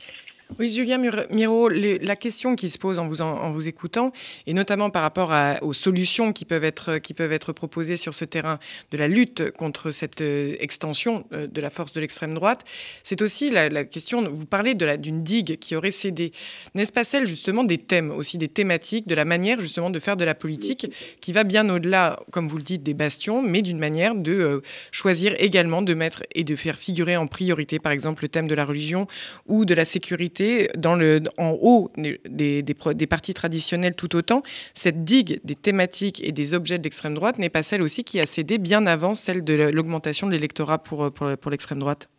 Oui, 0.60 0.70
Julien 0.70 1.02
Miro, 1.30 1.70
la 1.70 2.16
question 2.18 2.56
qui 2.56 2.70
se 2.70 2.78
pose 2.78 3.00
en 3.00 3.08
vous, 3.08 3.68
écoutant, 3.68 4.12
et 4.46 4.54
notamment 4.54 4.90
par 4.90 5.02
rapport 5.02 5.34
aux 5.62 5.72
solutions 5.72 6.34
qui 6.34 6.44
peuvent, 6.44 6.66
être, 6.66 6.98
qui 6.98 7.14
peuvent 7.14 7.32
être 7.32 7.54
proposées 7.54 7.96
sur 7.96 8.14
ce 8.14 8.26
terrain 8.26 8.60
de 8.92 8.98
la 8.98 9.08
lutte 9.08 9.52
contre 9.52 9.92
cette 9.92 10.20
euh, 10.22 10.56
extension 10.60 11.26
euh, 11.32 11.48
de 11.48 11.62
la 11.62 11.70
force 11.70 11.94
de 11.94 12.02
l'extrême 12.02 12.34
droite, 12.34 12.66
c'est 13.04 13.22
aussi 13.22 13.50
la, 13.50 13.86
question, 13.86 14.28
vous 14.30 14.46
parlez 14.46 14.76
d'une 14.76 15.24
digue 15.24 15.58
qui 15.58 15.76
aurait 15.76 15.92
cédé. 15.92 16.32
N'est-ce 16.76 16.92
pas 16.92 17.06
celle 17.06 17.26
justement 17.26 17.64
des 17.64 17.78
thèmes, 17.78 18.12
aussi 18.12 18.38
des 18.38 18.50
thématiques, 18.50 19.08
de 19.08 19.16
la 19.16 19.26
manière 19.26 19.60
justement 19.62 19.90
de 19.90 20.00
faire 20.00 20.18
de 20.18 20.26
la 20.26 20.36
politique 20.36 20.92
qui 21.22 21.32
va 21.32 21.44
bien 21.44 21.70
au-delà, 21.70 22.20
comme 22.32 22.48
vous 22.48 22.58
le 22.58 22.64
dites, 22.64 22.84
des 22.84 22.94
bastions, 22.94 23.42
mais 23.42 23.62
d'une 23.62 23.80
manière 23.80 24.16
de 24.16 24.34
euh, 24.34 24.62
choisir 24.92 25.34
également 25.40 25.82
de 25.82 25.94
mettre 25.94 26.24
et 26.36 26.44
de 26.44 26.56
faire 26.56 26.78
figurer 26.78 27.16
en 27.16 27.28
priorité, 27.28 27.80
par 27.80 27.94
exemple, 27.94 28.24
le 28.24 28.30
thème 28.30 28.48
de 28.48 28.56
la 28.56 28.66
religion 28.66 29.08
ou 29.48 29.66
de 29.66 29.74
la 29.74 29.86
sécurité 29.86 30.41
dans 30.78 30.96
le, 30.96 31.20
en 31.38 31.58
haut 31.62 31.92
des, 31.98 32.64
des, 32.64 33.08
partis 33.08 33.34
traditionnels 33.34 33.96
tout 33.96 34.16
autant, 34.16 34.42
cette 34.74 35.04
digue 35.04 35.40
des 35.44 35.56
thématiques 35.56 36.26
et 36.28 36.32
des 36.32 36.54
objets 36.54 36.78
de 36.78 36.84
l'extrême 36.84 37.14
droite 37.14 37.38
n'est 37.38 37.50
pas 37.50 37.64
celle 37.64 37.82
aussi 37.82 38.04
qui 38.04 38.20
a 38.20 38.26
cédé 38.26 38.58
bien 38.58 38.86
avant 38.86 39.14
celle 39.14 39.44
de 39.44 39.54
l'augmentation 39.74 40.28
de 40.28 40.32
l'électorat 40.32 40.80
pour, 40.80 41.12
pour, 41.12 41.38
pour 41.38 41.52
l'extrême 41.52 41.80
droite? 41.80 42.10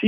Si, 0.00 0.06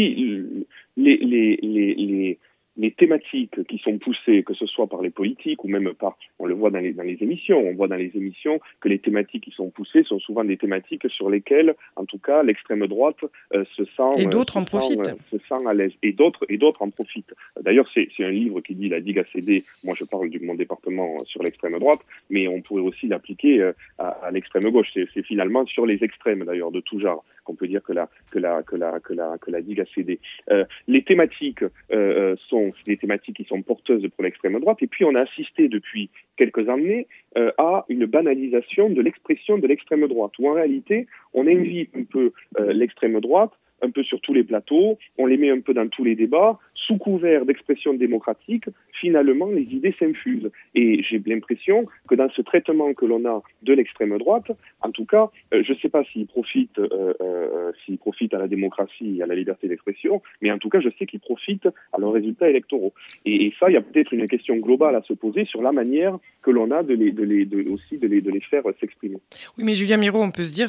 les, 0.96 1.16
les, 1.18 1.58
les, 1.62 2.38
les 2.76 2.90
thématiques 2.92 3.64
qui 3.66 3.78
sont 3.78 3.98
poussées, 3.98 4.42
que 4.42 4.54
ce 4.54 4.66
soit 4.66 4.86
par 4.86 5.02
les 5.02 5.10
politiques 5.10 5.64
ou 5.64 5.68
même 5.68 5.92
par, 5.94 6.18
on 6.38 6.46
le 6.46 6.54
voit 6.54 6.70
dans 6.70 6.78
les, 6.78 6.92
dans 6.92 7.02
les 7.02 7.18
émissions, 7.20 7.58
on 7.58 7.74
voit 7.74 7.88
dans 7.88 7.96
les 7.96 8.10
émissions 8.14 8.60
que 8.80 8.88
les 8.88 8.98
thématiques 8.98 9.44
qui 9.44 9.50
sont 9.50 9.70
poussées 9.70 10.02
sont 10.02 10.18
souvent 10.18 10.44
des 10.44 10.56
thématiques 10.56 11.08
sur 11.10 11.30
lesquelles, 11.30 11.74
en 11.96 12.04
tout 12.04 12.18
cas, 12.18 12.42
l'extrême 12.42 12.86
droite 12.86 13.24
euh, 13.54 13.64
se 13.76 13.84
sent 13.84 14.20
et 14.20 14.26
d'autres 14.26 14.56
en 14.56 14.64
profitent, 14.64 15.16
se 15.30 15.38
sent 15.38 15.66
à 15.66 15.74
l'aise 15.74 15.92
et 16.02 16.12
d'autres 16.12 16.44
et 16.48 16.58
d'autres 16.58 16.82
en 16.82 16.90
profitent. 16.90 17.34
D'ailleurs, 17.60 17.88
c'est 17.94 18.08
un 18.20 18.30
livre 18.30 18.60
qui 18.60 18.74
dit 18.74 18.88
la 18.88 19.00
digue 19.00 19.18
a 19.18 19.24
cédé. 19.32 19.62
Moi, 19.84 19.94
je 19.98 20.04
parle 20.04 20.28
du 20.28 20.40
mon 20.40 20.54
département 20.54 21.18
sur 21.24 21.42
l'extrême 21.42 21.78
droite, 21.78 22.00
mais 22.30 22.48
on 22.48 22.60
pourrait 22.60 22.82
aussi 22.82 23.06
l'appliquer 23.06 23.60
euh, 23.60 23.72
à, 23.98 24.08
à 24.08 24.30
l'extrême 24.30 24.68
gauche. 24.70 24.88
C'est 24.94 25.22
finalement 25.22 25.66
sur 25.66 25.86
les 25.86 26.02
extrêmes 26.04 26.44
d'ailleurs 26.44 26.70
de 26.70 26.80
tout 26.80 27.00
genre 27.00 27.24
qu'on 27.46 27.54
peut 27.54 27.68
dire 27.68 27.82
que 27.82 27.92
la 27.92 28.10
que 28.30 28.38
la 28.38 28.62
que 28.62 28.76
la 28.76 29.00
que 29.00 29.14
la 29.14 29.38
que 29.38 29.50
la 29.50 29.62
digue 29.62 29.80
a 29.80 29.86
cédé. 29.94 30.18
Euh, 30.50 30.64
les 30.88 31.02
thématiques 31.02 31.64
euh, 31.92 32.34
sont 32.72 32.82
des 32.86 32.96
thématiques 32.96 33.36
qui 33.36 33.44
sont 33.44 33.62
porteuses 33.62 34.06
pour 34.14 34.24
l'extrême 34.24 34.58
droite, 34.60 34.78
et 34.80 34.86
puis 34.86 35.04
on 35.04 35.14
a 35.14 35.22
assisté 35.22 35.68
depuis 35.68 36.10
quelques 36.36 36.68
années 36.68 37.06
euh, 37.36 37.50
à 37.58 37.84
une 37.88 38.06
banalisation 38.06 38.90
de 38.90 39.02
l'expression 39.02 39.58
de 39.58 39.66
l'extrême 39.66 40.06
droite, 40.06 40.32
où 40.38 40.48
en 40.48 40.54
réalité 40.54 41.06
on 41.34 41.46
invite 41.46 41.90
un 41.96 42.04
peu 42.04 42.32
l'extrême 42.58 43.20
droite 43.20 43.52
un 43.82 43.90
peu 43.90 44.02
sur 44.02 44.20
tous 44.20 44.32
les 44.32 44.44
plateaux, 44.44 44.98
on 45.18 45.26
les 45.26 45.36
met 45.36 45.50
un 45.50 45.60
peu 45.60 45.74
dans 45.74 45.88
tous 45.88 46.04
les 46.04 46.14
débats, 46.14 46.58
sous 46.76 46.98
couvert 46.98 47.44
d'expression 47.44 47.94
démocratique, 47.94 48.64
finalement, 48.92 49.46
les 49.46 49.62
idées 49.62 49.94
s'infusent. 49.98 50.50
Et 50.74 51.02
j'ai 51.02 51.20
l'impression 51.26 51.86
que 52.08 52.14
dans 52.14 52.30
ce 52.30 52.42
traitement 52.42 52.94
que 52.94 53.04
l'on 53.04 53.24
a 53.24 53.42
de 53.62 53.72
l'extrême 53.72 54.16
droite, 54.18 54.50
en 54.80 54.90
tout 54.90 55.04
cas, 55.04 55.30
euh, 55.54 55.62
je 55.66 55.72
ne 55.72 55.78
sais 55.78 55.88
pas 55.88 56.04
s'il 56.04 56.26
profite, 56.26 56.78
euh, 56.78 57.14
euh, 57.20 57.72
profite 57.98 58.34
à 58.34 58.38
la 58.38 58.48
démocratie 58.48 59.16
et 59.18 59.22
à 59.22 59.26
la 59.26 59.34
liberté 59.34 59.68
d'expression, 59.68 60.22
mais 60.40 60.52
en 60.52 60.58
tout 60.58 60.68
cas, 60.68 60.80
je 60.80 60.88
sais 60.98 61.06
qu'il 61.06 61.20
profite 61.20 61.66
à 61.66 61.98
leurs 61.98 62.12
résultats 62.12 62.48
électoraux. 62.48 62.92
Et, 63.24 63.52
ça, 63.58 63.70
il 63.70 63.74
y 63.74 63.76
a 63.76 63.82
peut-être 63.82 64.12
une 64.12 64.28
question 64.28 64.56
globale 64.56 64.96
à 64.96 65.02
se 65.02 65.12
poser 65.14 65.44
sur 65.46 65.62
la 65.62 65.72
manière 65.72 66.18
que 66.42 66.50
l'on 66.50 66.70
a 66.70 66.82
de 66.82 66.94
les, 66.94 67.10
de 67.10 67.22
les, 67.22 67.46
aussi 67.68 67.98
de 67.98 68.06
les, 68.06 68.20
de 68.20 68.30
les 68.30 68.40
faire 68.40 68.62
s'exprimer. 68.80 69.16
Oui, 69.56 69.64
mais 69.64 69.74
Julien 69.74 69.96
Miro, 69.96 70.22
on 70.22 70.30
peut 70.30 70.44
se 70.44 70.52
dire, 70.52 70.68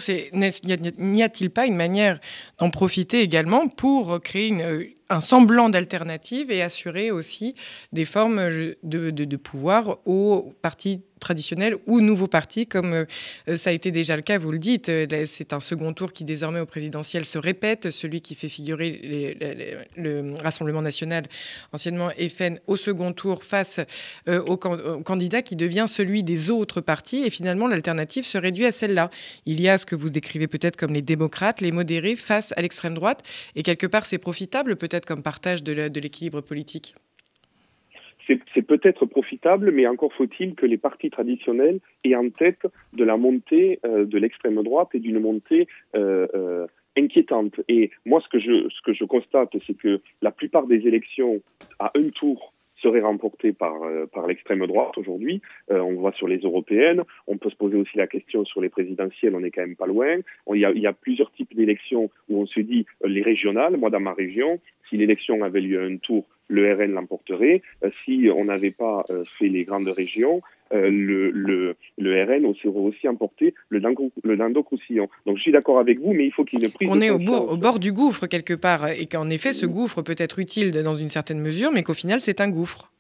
n'y 0.98 1.24
a-t-il 1.24 1.50
pas 1.50 1.66
une 1.66 1.76
manière 1.76 2.20
d'en 2.60 2.70
profiter 2.70 3.22
également 3.22 3.68
pour 3.68 4.22
créer 4.22 4.50
une, 4.50 4.64
un 5.10 5.22
semblant 5.22 5.70
d'alternative 5.70 6.52
et 6.52 6.62
assurer 6.62 7.12
aussi 7.12 7.56
des 7.92 8.06
formes 8.06 8.50
de, 8.84 9.36
pouvoir 9.38 9.98
aux 10.06 10.54
partis 10.62 11.02
traditionnels 11.20 11.76
ou 11.86 12.02
nouveaux 12.02 12.28
partis, 12.28 12.68
comme 12.68 12.94
euh, 12.94 13.58
ça 13.58 13.70
a 13.70 13.74
été 13.74 13.92
déjà 13.92 14.16
le 14.16 14.22
cas, 14.22 14.38
vous 14.38 14.52
le 14.52 14.60
dites. 14.60 14.90
Euh, 14.90 15.26
c'est 15.26 15.54
un 15.54 15.60
second 15.60 15.94
tour 15.94 16.14
qui 16.14 16.24
désormais 16.24 16.60
au 16.60 16.66
présidentiel 16.66 17.26
se 17.26 17.38
répète, 17.38 17.90
celui 17.92 18.22
qui 18.22 18.36
fait 18.36 18.50
figurer 18.50 19.38
le 19.96 20.36
Rassemblement 20.42 20.82
national, 20.82 21.26
anciennement 21.74 22.10
FN, 22.10 22.60
au 22.68 22.76
second 22.76 23.14
tour 23.14 23.44
face 23.44 23.80
euh, 24.28 24.42
au, 24.44 24.58
candidat 24.58 25.42
qui 25.42 25.56
devient 25.56 25.86
celui 25.88 26.24
des 26.24 26.50
autres 26.50 26.82
partis. 26.82 27.24
Et 27.24 27.30
finalement, 27.30 27.68
l'alternative 27.68 28.26
se 28.26 28.38
réduit 28.38 28.66
à 28.66 28.72
celle-là. 28.72 29.10
Il 29.46 29.62
y 29.62 29.70
a 29.70 29.78
ce 29.78 29.86
que 29.86 29.96
vous 29.96 30.10
décrivez 30.10 30.48
peut-être 30.48 30.78
comme 30.78 30.94
les 30.94 31.02
démocrates, 31.02 31.62
les 31.62 31.72
modérés 31.72 32.16
face 32.16 32.54
à 32.58 32.62
l'extrême 32.62 32.94
droite. 32.94 33.24
Et 33.56 33.64
quelque 33.64 33.88
part, 33.88 34.06
c'est 34.06 34.18
profitable 34.18 34.76
peut-être 34.76 35.06
comme 35.06 35.24
partage 35.24 35.64
de 35.64 36.00
l'équilibre 36.00 36.42
politique? 36.42 36.96
C'est 38.28 38.62
peut-être 38.62 39.06
profitable, 39.06 39.72
mais 39.72 39.88
encore 39.88 40.14
faut-il 40.14 40.56
que 40.56 40.66
les 40.66 40.78
partis 40.78 41.10
traditionnels 41.10 41.80
aient 42.04 42.16
en 42.16 42.30
tête 42.30 42.68
de 42.94 43.04
la 43.04 43.18
montée 43.18 43.80
euh, 43.86 44.06
de 44.06 44.18
l'extrême 44.18 44.62
droite 44.64 44.90
et 44.94 45.00
d'une 45.00 45.20
montée 45.20 45.68
euh, 45.96 46.28
euh, 46.36 46.68
inquiétante. 46.98 47.60
Et 47.68 47.92
moi, 48.06 48.22
ce 48.22 48.28
que 48.30 48.40
je, 48.40 48.70
ce 48.70 48.82
que 48.82 48.94
je 48.94 49.06
constate, 49.06 49.56
c'est 49.66 49.78
que 49.78 50.02
la 50.22 50.32
plupart 50.32 50.68
des 50.68 50.88
élections 50.88 51.42
à 51.80 51.92
un 51.96 52.10
tour 52.10 52.54
seraient 52.82 53.02
remportées 53.02 53.54
par, 53.54 53.74
par 54.14 54.28
l'extrême 54.28 54.66
droite 54.68 54.98
aujourd'hui. 54.98 55.42
on 55.70 55.94
voit 55.94 56.12
sur 56.14 56.28
les 56.28 56.38
européennes. 56.38 57.04
On 57.28 57.38
peut 57.38 57.50
se 57.50 57.56
poser 57.56 57.78
aussi 57.78 57.98
la 57.98 58.08
question 58.08 58.46
sur 58.46 58.62
les 58.62 58.70
présidentielles. 58.70 59.36
On 59.36 59.40
n'est 59.40 59.52
quand 59.52 59.62
même 59.62 59.76
pas 59.76 59.88
loin. 59.88 60.18
il, 60.54 60.60
y 60.60 60.88
a, 60.88 60.94
plusieurs 60.94 61.32
types 61.32 61.56
d'élections 61.56 62.10
où 62.30 62.42
on 62.42 62.46
se 62.46 62.60
dit 62.60 62.86
les 63.04 63.22
régionales. 63.22 63.78
Moi, 63.78 63.90
dans 63.90 64.00
ma 64.00 64.14
région, 64.14 64.60
si 64.90 64.98
l'élection 64.98 65.44
avait 65.44 65.62
lieu 65.62 65.82
à 65.82 65.86
un 65.86 65.98
tour, 65.98 66.26
le 66.48 66.74
RN 66.74 66.92
l'emporterait. 66.92 67.62
Euh, 67.84 67.90
si 68.04 68.30
on 68.34 68.46
n'avait 68.46 68.72
pas 68.72 69.04
euh, 69.10 69.24
fait 69.26 69.48
les 69.48 69.64
grandes 69.64 69.90
régions, 69.90 70.42
euh, 70.74 70.90
le, 70.90 71.76
RN 72.54 72.70
aurait 72.70 72.90
aussi 72.90 73.08
emporté 73.08 73.54
le, 73.70 73.80
le 73.80 74.36
Languedoc-Roussillon. 74.36 75.08
Donc 75.26 75.38
je 75.38 75.42
suis 75.42 75.52
d'accord 75.52 75.80
avec 75.80 76.00
vous, 76.00 76.14
mais 76.14 76.26
il 76.26 76.32
faut 76.32 76.44
qu'il 76.44 76.60
y 76.60 76.64
ait 76.64 76.68
une 76.68 76.74
prise 76.74 76.90
On 76.92 77.02
est 77.02 77.10
au, 77.10 77.20
au, 77.20 77.58
bord 77.58 77.80
du 77.80 77.92
gouffre 77.92 78.28
quelque 78.28 78.54
part, 78.54 78.90
et 78.90 79.06
qu'en 79.06 79.30
effet 79.30 79.54
ce 79.54 79.66
gouffre 79.66 80.02
peut 80.02 80.16
être 80.18 80.40
utile 80.40 80.72
dans 80.72 80.96
une 80.96 81.10
certaine 81.10 81.40
mesure, 81.40 81.72
mais 81.72 81.84
qu'au 81.84 81.94
final 81.94 82.22
c'est 82.22 82.42
un 82.42 82.50
gouffre. 82.50 82.92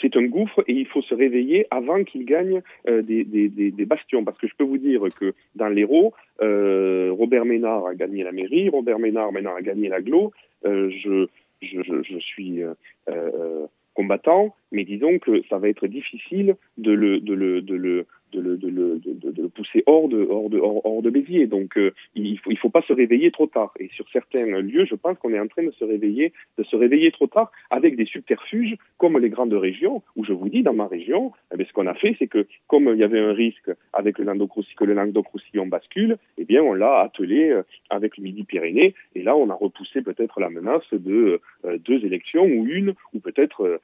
C'est 0.00 0.16
un 0.16 0.26
gouffre 0.26 0.62
et 0.68 0.74
il 0.74 0.86
faut 0.86 1.02
se 1.02 1.12
réveiller 1.12 1.66
avant 1.72 2.04
qu'il 2.04 2.24
gagne 2.24 2.62
des, 2.86 3.24
des, 3.24 3.48
des, 3.48 3.84
bastions. 3.84 4.24
Parce 4.24 4.38
que 4.38 4.46
je 4.46 4.54
peux 4.56 4.62
vous 4.62 4.78
dire 4.78 5.02
que 5.18 5.34
dans 5.56 5.66
l'Hérault, 5.66 6.14
euh, 6.40 7.10
Robert 7.10 7.44
Ménard 7.44 7.84
a 7.86 7.94
gagné 7.96 8.22
la 8.22 8.30
mairie, 8.30 8.68
Robert 8.68 9.00
Ménard 9.00 9.32
maintenant 9.32 9.56
a 9.56 9.60
gagné 9.60 9.88
l'aglo. 9.88 10.32
Euh, 10.66 10.90
je, 10.90 11.26
je, 11.62 11.82
je, 11.82 12.02
je 12.02 12.18
suis 12.18 12.62
euh, 12.62 12.74
euh, 13.08 13.66
combattant, 13.94 14.54
mais 14.72 14.84
disons 14.84 15.18
que 15.18 15.42
ça 15.48 15.58
va 15.58 15.68
être 15.68 15.86
difficile 15.86 16.56
de 16.76 16.92
le, 16.92 17.20
de 17.20 17.34
le, 17.34 17.62
de 17.62 17.74
le, 17.74 18.06
de 18.32 18.40
le, 18.40 18.56
de 18.56 18.68
le, 18.68 18.98
de, 18.98 19.42
le 19.42 19.48
pousser 19.48 19.82
hors 19.86 20.08
de, 20.08 20.22
hors 20.28 20.50
de, 20.50 20.58
hors, 20.58 21.02
de 21.02 21.10
Béziers. 21.10 21.46
Donc 21.46 21.76
euh, 21.78 21.92
il 22.14 22.38
faut, 22.38 22.50
il 22.50 22.58
faut 22.58 22.68
pas 22.68 22.82
se 22.82 22.92
réveiller 22.92 23.30
trop 23.30 23.46
tard. 23.46 23.72
Et 23.80 23.88
sur 23.94 24.08
certains 24.10 24.44
lieux, 24.44 24.84
je 24.84 24.94
pense 24.94 25.18
qu'on 25.18 25.32
est 25.32 25.40
en 25.40 25.46
train 25.48 25.64
de 25.64 25.70
se 25.72 25.84
réveiller, 25.84 26.32
de 26.58 26.64
se 26.64 26.76
réveiller 26.76 27.10
trop 27.10 27.26
tard 27.26 27.50
avec 27.70 27.96
des 27.96 28.04
subterfuges 28.06 28.76
comme 28.98 29.18
les 29.18 29.30
grandes 29.30 29.54
régions, 29.54 30.02
où 30.16 30.24
je 30.24 30.32
vous 30.32 30.48
dis, 30.48 30.62
dans 30.62 30.74
ma 30.74 30.86
région, 30.86 31.32
eh 31.56 31.64
ce 31.64 31.72
qu'on 31.72 31.86
a 31.86 31.94
fait, 31.94 32.16
c'est 32.18 32.26
que 32.26 32.46
comme 32.66 32.88
il 32.92 32.98
y 32.98 33.04
avait 33.04 33.20
un 33.20 33.32
risque 33.32 33.70
avec 33.92 34.18
le 34.18 34.24
languedoc 34.24 34.50
que 34.76 34.84
le 34.84 34.94
Languedoc-Roussillon 34.94 35.66
bascule, 35.66 36.16
eh 36.36 36.44
bien 36.44 36.62
on 36.62 36.74
l'a 36.74 37.00
attelé 37.00 37.50
euh, 37.50 37.62
avec 37.90 38.16
le 38.16 38.24
Midi-Pyrénées, 38.24 38.94
et 39.14 39.22
là 39.22 39.36
on 39.36 39.50
a 39.50 39.54
repoussé 39.54 40.02
peut-être 40.02 40.40
la 40.40 40.50
menace 40.50 40.88
de 40.92 41.40
euh, 41.64 41.78
deux 41.78 42.04
élections, 42.04 42.44
ou 42.44 42.66
une, 42.66 42.94
ou 43.14 43.20
peut-être 43.20 43.80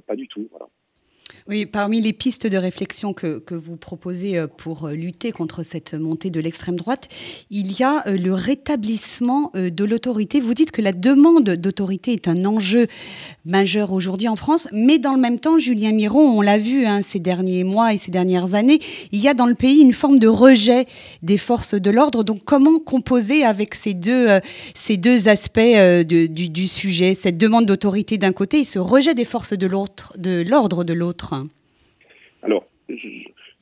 pas 0.00 0.16
du 0.16 0.28
tout. 0.28 0.48
Voilà. 0.50 0.66
Oui, 1.48 1.64
parmi 1.64 2.00
les 2.00 2.12
pistes 2.12 2.48
de 2.48 2.56
réflexion 2.56 3.12
que, 3.12 3.40
vous 3.54 3.76
proposez 3.76 4.36
euh, 4.36 4.48
pour 4.48 4.86
euh, 4.86 4.94
lutter 4.94 5.30
contre 5.30 5.62
cette 5.62 5.94
montée 5.94 6.28
de 6.28 6.40
l'extrême 6.40 6.74
droite, 6.74 7.06
il 7.52 7.78
y 7.78 7.84
a 7.84 8.02
euh, 8.08 8.16
le 8.16 8.34
rétablissement 8.34 9.52
de 9.54 9.84
l'autorité. 9.84 10.40
Vous 10.40 10.54
dites 10.54 10.72
que 10.72 10.82
la 10.82 10.92
demande 10.92 11.50
d'autorité 11.50 12.12
est 12.14 12.26
un 12.26 12.44
enjeu 12.44 12.88
majeur 13.44 13.92
aujourd'hui 13.92 14.26
en 14.26 14.34
France, 14.34 14.66
mais 14.72 14.98
dans 14.98 15.14
le 15.14 15.20
même 15.20 15.38
temps, 15.38 15.56
Julien 15.60 15.92
Miron, 15.92 16.36
on 16.36 16.40
l'a 16.40 16.58
vu 16.58 16.84
hein, 16.84 17.02
ces 17.06 17.20
derniers 17.20 17.62
mois 17.62 17.94
et 17.94 17.98
ces 17.98 18.10
dernières 18.10 18.54
années, 18.54 18.80
il 19.12 19.20
y 19.20 19.28
a 19.28 19.34
dans 19.34 19.46
le 19.46 19.54
pays 19.54 19.80
une 19.80 19.92
forme 19.92 20.18
de 20.18 20.26
rejet 20.26 20.86
des 21.22 21.38
forces 21.38 21.74
de 21.74 21.90
l'ordre. 21.92 22.24
Donc 22.24 22.40
comment 22.44 22.80
composer 22.80 23.44
avec 23.44 23.76
ces 23.76 23.94
deux, 23.94 24.40
ces 24.74 24.96
deux 24.96 25.28
aspects 25.28 25.60
du, 25.60 26.28
du, 26.28 26.66
sujet, 26.66 27.14
cette 27.14 27.38
demande 27.38 27.66
d'autorité 27.66 28.18
d'un 28.18 28.32
côté 28.32 28.60
et 28.60 28.64
ce 28.64 28.80
rejet 28.80 29.14
des 29.14 29.24
forces 29.24 29.52
de 29.52 29.68
l'ordre 29.68 30.82
de 30.82 30.92
l'autre? 30.92 31.35
Alors, 32.46 32.66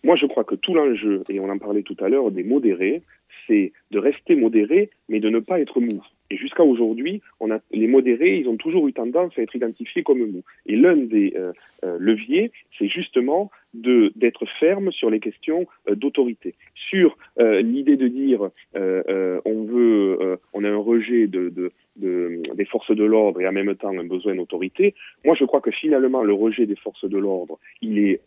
moi 0.02 0.16
je 0.16 0.26
crois 0.26 0.44
que 0.44 0.54
tout 0.54 0.74
l'enjeu, 0.74 1.22
et 1.28 1.40
on 1.40 1.48
en 1.48 1.58
parlait 1.58 1.82
tout 1.82 1.96
à 2.00 2.08
l'heure, 2.08 2.30
des 2.30 2.44
modérés, 2.44 3.02
c'est 3.46 3.72
de 3.90 3.98
rester 3.98 4.36
modéré, 4.36 4.90
mais 5.08 5.20
de 5.20 5.30
ne 5.30 5.38
pas 5.38 5.60
être 5.60 5.80
mou. 5.80 6.02
Et 6.30 6.36
jusqu'à 6.36 6.62
aujourd'hui, 6.62 7.20
on 7.38 7.50
a, 7.50 7.58
les 7.70 7.86
modérés, 7.86 8.38
ils 8.38 8.48
ont 8.48 8.56
toujours 8.56 8.88
eu 8.88 8.92
tendance 8.92 9.38
à 9.38 9.42
être 9.42 9.54
identifiés 9.54 10.02
comme 10.02 10.18
mou. 10.18 10.42
Et 10.66 10.74
l'un 10.74 10.96
des 10.96 11.34
euh, 11.36 11.52
euh, 11.84 11.96
leviers, 12.00 12.50
c'est 12.76 12.88
justement 12.88 13.50
d'être 13.74 14.46
ferme 14.60 14.92
sur 14.92 15.10
les 15.10 15.20
questions 15.20 15.66
euh, 15.88 15.94
d'autorité. 15.94 16.54
Sur 16.74 17.16
l'idée 17.38 17.96
de 17.96 18.06
dire 18.06 18.50
on 18.74 19.64
veut, 19.64 20.36
on 20.52 20.62
a 20.62 20.70
un 20.70 20.76
rejet 20.76 21.26
de, 21.26 21.48
de, 21.48 21.72
de, 21.96 22.42
des 22.54 22.64
forces 22.64 22.94
de 22.94 23.04
l'ordre 23.04 23.40
et 23.40 23.48
en 23.48 23.52
même 23.52 23.74
temps 23.74 23.96
un 23.98 24.04
besoin 24.04 24.36
d'autorité, 24.36 24.94
moi 25.24 25.34
je 25.34 25.44
crois 25.44 25.60
que 25.60 25.72
finalement 25.72 26.22
le 26.22 26.32
rejet 26.32 26.66
des 26.66 26.76
forces 26.76 27.04
de 27.04 27.18
l'ordre, 27.18 27.58
il 27.82 27.98
est 27.98 28.20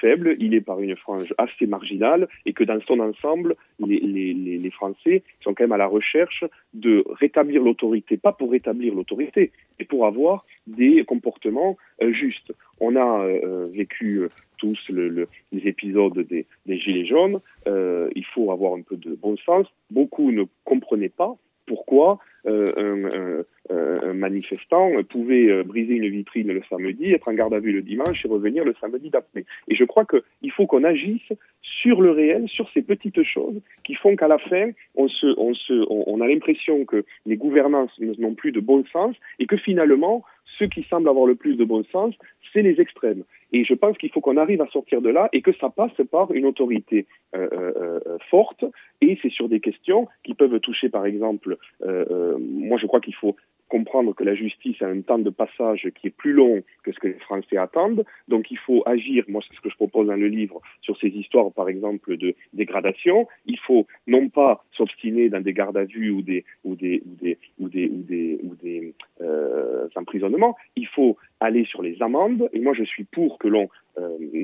faible, 0.00 0.36
il 0.38 0.54
est 0.54 0.60
par 0.60 0.80
une 0.80 0.96
frange 0.96 1.34
assez 1.38 1.66
marginale 1.66 2.28
et 2.46 2.52
que 2.52 2.64
dans 2.64 2.80
son 2.86 3.00
ensemble, 3.00 3.54
les, 3.78 4.70
Français 4.72 5.22
sont 5.42 5.52
quand 5.52 5.64
même 5.64 5.72
à 5.72 5.76
la 5.76 5.86
recherche 5.86 6.44
de 6.74 7.04
rétablir 7.20 7.62
l'autorité, 7.62 8.16
pas 8.16 8.32
pour 8.32 8.52
rétablir 8.52 8.94
l'autorité, 8.94 9.50
mais 9.78 9.84
pour 9.84 10.06
avoir 10.06 10.46
des 10.66 11.04
comportements 11.04 11.76
euh, 12.02 12.12
justes. 12.12 12.52
On 12.78 12.96
a 12.96 13.24
euh, 13.24 13.66
vécu 13.72 14.28
tous 14.56 14.88
le, 14.90 15.08
le, 15.08 15.28
les 15.52 15.66
épisodes 15.68 16.18
des, 16.18 16.46
des 16.66 16.78
Gilets 16.78 17.06
jaunes, 17.06 17.40
il 17.66 18.24
faut 18.32 18.50
avoir 18.52 18.74
un 18.74 18.82
peu 18.82 18.96
de 18.96 19.14
bon 19.14 19.36
sens. 19.38 19.66
Beaucoup 19.90 20.30
ne 20.30 20.44
comprenaient 20.64 21.08
pas 21.08 21.36
pourquoi 21.70 22.18
euh, 22.46 23.44
un, 23.70 24.12
manifestant 24.12 24.90
pouvait 25.08 25.48
euh, 25.48 25.62
briser 25.62 25.94
une 25.94 26.08
vitrine 26.08 26.52
le 26.52 26.62
samedi, 26.68 27.12
être 27.12 27.28
en 27.28 27.32
garde 27.32 27.54
à 27.54 27.60
vue 27.60 27.70
le 27.70 27.82
dimanche 27.82 28.24
et 28.24 28.28
revenir 28.28 28.64
le 28.64 28.74
samedi 28.80 29.08
d'après. 29.08 29.44
Et 29.68 29.76
je 29.76 29.84
crois 29.84 30.04
qu'il 30.04 30.50
faut 30.50 30.66
qu'on 30.66 30.82
agisse 30.82 31.32
sur 31.62 32.02
le 32.02 32.10
réel, 32.10 32.48
sur 32.48 32.68
ces 32.74 32.82
petites 32.82 33.22
choses 33.22 33.60
qui 33.84 33.94
font 33.94 34.16
qu'à 34.16 34.26
la 34.26 34.38
fin, 34.38 34.70
on, 34.96 35.06
on 35.28 36.20
a 36.20 36.26
l'impression 36.26 36.84
que 36.84 37.04
les 37.24 37.36
gouvernances 37.36 37.96
n'ont 38.00 38.34
plus 38.34 38.50
de 38.50 38.60
bon 38.60 38.84
sens 38.92 39.14
et 39.38 39.46
que 39.46 39.56
finalement, 39.56 40.24
ceux 40.58 40.66
qui 40.66 40.82
semblent 40.90 41.08
avoir 41.08 41.26
le 41.26 41.36
plus 41.36 41.54
de 41.54 41.64
bon 41.64 41.84
sens, 41.92 42.14
c'est 42.52 42.62
les 42.62 42.80
extrêmes. 42.80 43.24
Et 43.52 43.64
je 43.64 43.74
pense 43.74 43.98
qu'il 43.98 44.10
faut 44.10 44.20
qu'on 44.20 44.36
arrive 44.36 44.62
à 44.62 44.68
sortir 44.68 45.00
de 45.02 45.10
là 45.10 45.28
et 45.32 45.42
que 45.42 45.52
ça 45.54 45.70
passe 45.70 45.92
par 46.10 46.32
une 46.32 46.46
autorité 46.46 47.06
euh, 47.34 47.48
euh, 47.52 48.00
euh 48.06 48.18
forte. 48.30 48.64
Et 49.00 49.18
c'est 49.22 49.30
sur 49.30 49.48
des 49.48 49.60
questions 49.60 50.08
qui 50.24 50.34
peuvent 50.34 50.60
toucher, 50.60 50.88
par 50.88 51.06
exemple, 51.06 51.56
moi 51.80 52.78
je 52.78 52.86
crois 52.86 53.00
qu'il 53.00 53.14
faut 53.14 53.36
comprendre 53.70 54.14
que 54.14 54.24
la 54.24 54.34
justice 54.34 54.82
a 54.82 54.88
un 54.88 55.00
temps 55.00 55.18
de 55.18 55.30
passage 55.30 55.88
qui 55.94 56.08
est 56.08 56.16
plus 56.22 56.32
long 56.32 56.62
que 56.82 56.92
ce 56.92 56.98
que 56.98 57.08
les 57.08 57.20
Français 57.28 57.56
attendent. 57.56 58.04
Donc 58.28 58.50
il 58.50 58.58
faut 58.58 58.82
agir, 58.84 59.24
moi 59.28 59.40
c'est 59.46 59.56
ce 59.56 59.60
que 59.62 59.70
je 59.70 59.76
propose 59.76 60.08
dans 60.08 60.16
le 60.16 60.28
livre, 60.28 60.60
sur 60.82 60.98
ces 60.98 61.08
histoires 61.08 61.50
par 61.52 61.68
exemple 61.68 62.16
de 62.16 62.34
dégradation. 62.52 63.26
Il 63.46 63.58
faut 63.58 63.86
non 64.06 64.28
pas 64.28 64.62
s'obstiner 64.72 65.28
dans 65.30 65.40
des 65.40 65.54
gardes 65.54 65.78
à 65.78 65.84
vue 65.84 66.10
ou 66.10 66.20
des 66.20 66.44
ou 66.64 66.74
des 66.74 67.02
ou 67.06 67.16
des 67.22 67.38
ou 67.58 67.68
des 67.68 67.88
ou 67.88 68.02
des, 68.02 68.40
ou 68.42 68.54
des 68.56 68.94
euh, 69.22 69.88
emprisonnements. 69.96 70.56
Il 70.76 70.88
faut 70.88 71.16
aller 71.38 71.64
sur 71.64 71.82
les 71.82 72.02
amendes. 72.02 72.48
Et 72.52 72.60
moi, 72.60 72.74
je 72.74 72.84
suis 72.84 73.04
pour 73.04 73.38
que 73.38 73.48
l'on 73.48 73.68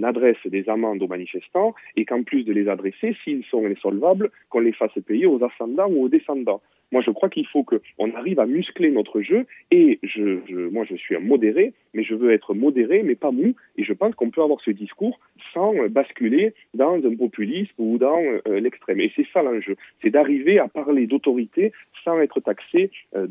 adresse 0.02 0.36
des 0.46 0.68
amendes 0.68 1.02
aux 1.02 1.08
manifestants 1.08 1.74
et 1.96 2.04
qu'en 2.04 2.22
plus 2.22 2.44
de 2.44 2.52
les 2.52 2.68
adresser, 2.68 3.16
s'ils 3.22 3.44
sont 3.44 3.64
insolvables, 3.64 4.30
qu'on 4.50 4.60
les 4.60 4.72
fasse 4.72 4.98
payer 5.06 5.26
aux 5.26 5.42
ascendants 5.42 5.88
ou 5.88 6.04
aux 6.04 6.08
descendants. 6.08 6.62
Moi, 6.92 7.02
je 7.04 7.10
crois 7.10 7.28
qu'il 7.28 7.46
faut 7.46 7.64
qu'on 7.64 8.14
arrive 8.14 8.38
à 8.38 8.46
muscler 8.46 8.90
notre 8.90 9.20
jeu. 9.20 9.46
Et 9.70 9.98
je, 10.02 10.68
moi, 10.68 10.84
je 10.88 10.94
suis 10.96 11.16
un 11.16 11.20
modéré, 11.20 11.72
mais 11.94 12.04
je 12.04 12.14
veux 12.14 12.32
être 12.32 12.54
modéré, 12.54 13.02
mais 13.02 13.16
pas 13.16 13.32
mou. 13.32 13.54
Et 13.76 13.84
je 13.84 13.92
pense 13.92 14.14
qu'on 14.14 14.30
peut 14.30 14.42
avoir 14.42 14.60
ce 14.60 14.70
discours 14.70 15.18
sans 15.52 15.74
basculer 15.88 16.54
dans 16.74 16.94
un 16.94 17.16
populisme 17.16 17.74
ou 17.78 17.98
dans 17.98 18.20
euh, 18.20 18.60
l'extrême. 18.60 19.00
Et 19.00 19.12
c'est 19.16 19.26
ça 19.32 19.42
l'enjeu, 19.42 19.76
c'est 20.02 20.10
d'arriver 20.10 20.58
à 20.58 20.68
parler 20.68 21.06
d'autorité 21.06 21.72
sans 22.04 22.20
être 22.20 22.40
taxé 22.40 22.90
euh, 23.16 23.26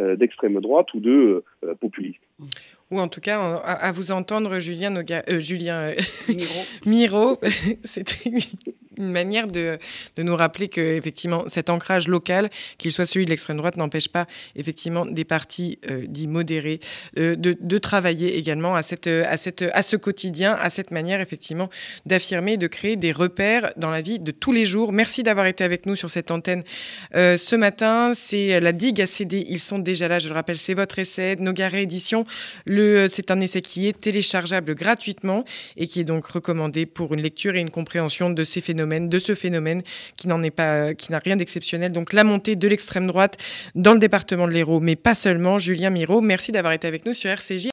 euh, 0.00 0.16
d'extrême 0.16 0.60
droite 0.60 0.92
ou 0.94 1.00
de 1.00 1.44
populisme 1.80 2.20
ou 2.90 3.00
en 3.00 3.08
tout 3.08 3.20
cas 3.20 3.40
à, 3.64 3.92
vous 3.92 4.10
entendre, 4.10 4.58
Julien, 4.58 5.02
Julien 5.38 5.92
Miro, 6.28 6.54
Miro 6.86 7.40
c'était 7.84 8.30
une 9.00 9.12
manière 9.12 9.46
de, 9.46 9.78
de, 10.16 10.22
nous 10.22 10.36
rappeler 10.36 10.68
que 10.68 10.80
effectivement 10.80 11.44
cet 11.46 11.70
ancrage 11.70 12.08
local, 12.08 12.50
qu'il 12.78 12.92
soit 12.92 13.06
celui 13.06 13.24
de 13.24 13.30
l'extrême 13.30 13.56
droite, 13.56 13.76
n'empêche 13.76 14.08
pas 14.08 14.26
effectivement 14.56 15.06
des 15.06 15.24
partis 15.24 15.78
euh, 15.90 16.04
dits 16.06 16.28
modérés 16.28 16.80
euh, 17.18 17.36
de, 17.36 17.56
de, 17.58 17.78
travailler 17.78 18.36
également 18.36 18.74
à, 18.74 18.82
cette, 18.82 19.06
à, 19.06 19.36
cette, 19.36 19.62
à 19.62 19.82
ce 19.82 19.96
quotidien, 19.96 20.52
à 20.60 20.68
cette 20.70 20.90
manière 20.90 21.20
effectivement 21.20 21.70
d'affirmer, 22.04 22.56
de 22.56 22.66
créer 22.66 22.96
des 22.96 23.12
repères 23.12 23.72
dans 23.76 23.90
la 23.90 24.00
vie 24.00 24.18
de 24.18 24.32
tous 24.32 24.52
les 24.52 24.64
jours. 24.64 24.92
Merci 24.92 25.22
d'avoir 25.22 25.46
été 25.46 25.64
avec 25.64 25.86
nous 25.86 25.96
sur 25.96 26.10
cette 26.10 26.30
antenne 26.30 26.62
euh, 27.14 27.38
ce 27.38 27.56
matin. 27.56 28.12
C'est 28.14 28.60
la 28.60 28.72
digue 28.72 29.00
à 29.00 29.06
CD, 29.06 29.46
ils 29.48 29.60
sont 29.60 29.78
déjà 29.78 30.08
là, 30.08 30.18
je 30.18 30.28
le 30.28 30.34
rappelle, 30.34 30.58
c'est 30.58 30.74
votre 30.74 30.98
essai, 30.98 31.36
Nogaré 31.36 31.82
Édition. 31.82 32.26
C'est 33.08 33.30
un 33.30 33.40
essai 33.40 33.62
qui 33.62 33.86
est 33.86 34.00
téléchargeable 34.00 34.74
gratuitement 34.74 35.44
et 35.76 35.86
qui 35.86 36.00
est 36.00 36.04
donc 36.04 36.26
recommandé 36.26 36.86
pour 36.86 37.14
une 37.14 37.22
lecture 37.22 37.54
et 37.54 37.60
une 37.60 37.70
compréhension 37.70 38.30
de 38.30 38.44
ces 38.44 38.60
phénomènes 38.60 39.08
de 39.08 39.18
ce 39.18 39.34
phénomène 39.34 39.82
qui 40.16 40.28
n'en 40.28 40.42
est 40.42 40.50
pas, 40.50 40.94
qui 40.94 41.12
n'a 41.12 41.18
rien 41.18 41.36
d'exceptionnel. 41.36 41.92
Donc 41.92 42.12
la 42.12 42.24
montée 42.24 42.56
de 42.56 42.68
l'extrême 42.68 43.06
droite 43.06 43.36
dans 43.74 43.92
le 43.92 43.98
département 43.98 44.46
de 44.46 44.52
l'Hérault, 44.52 44.80
mais 44.80 44.96
pas 44.96 45.14
seulement. 45.14 45.58
Julien 45.58 45.90
Miro, 45.90 46.20
merci 46.20 46.52
d'avoir 46.52 46.72
été 46.72 46.86
avec 46.88 47.06
nous 47.06 47.14
sur 47.14 47.30
RCJ. 47.30 47.68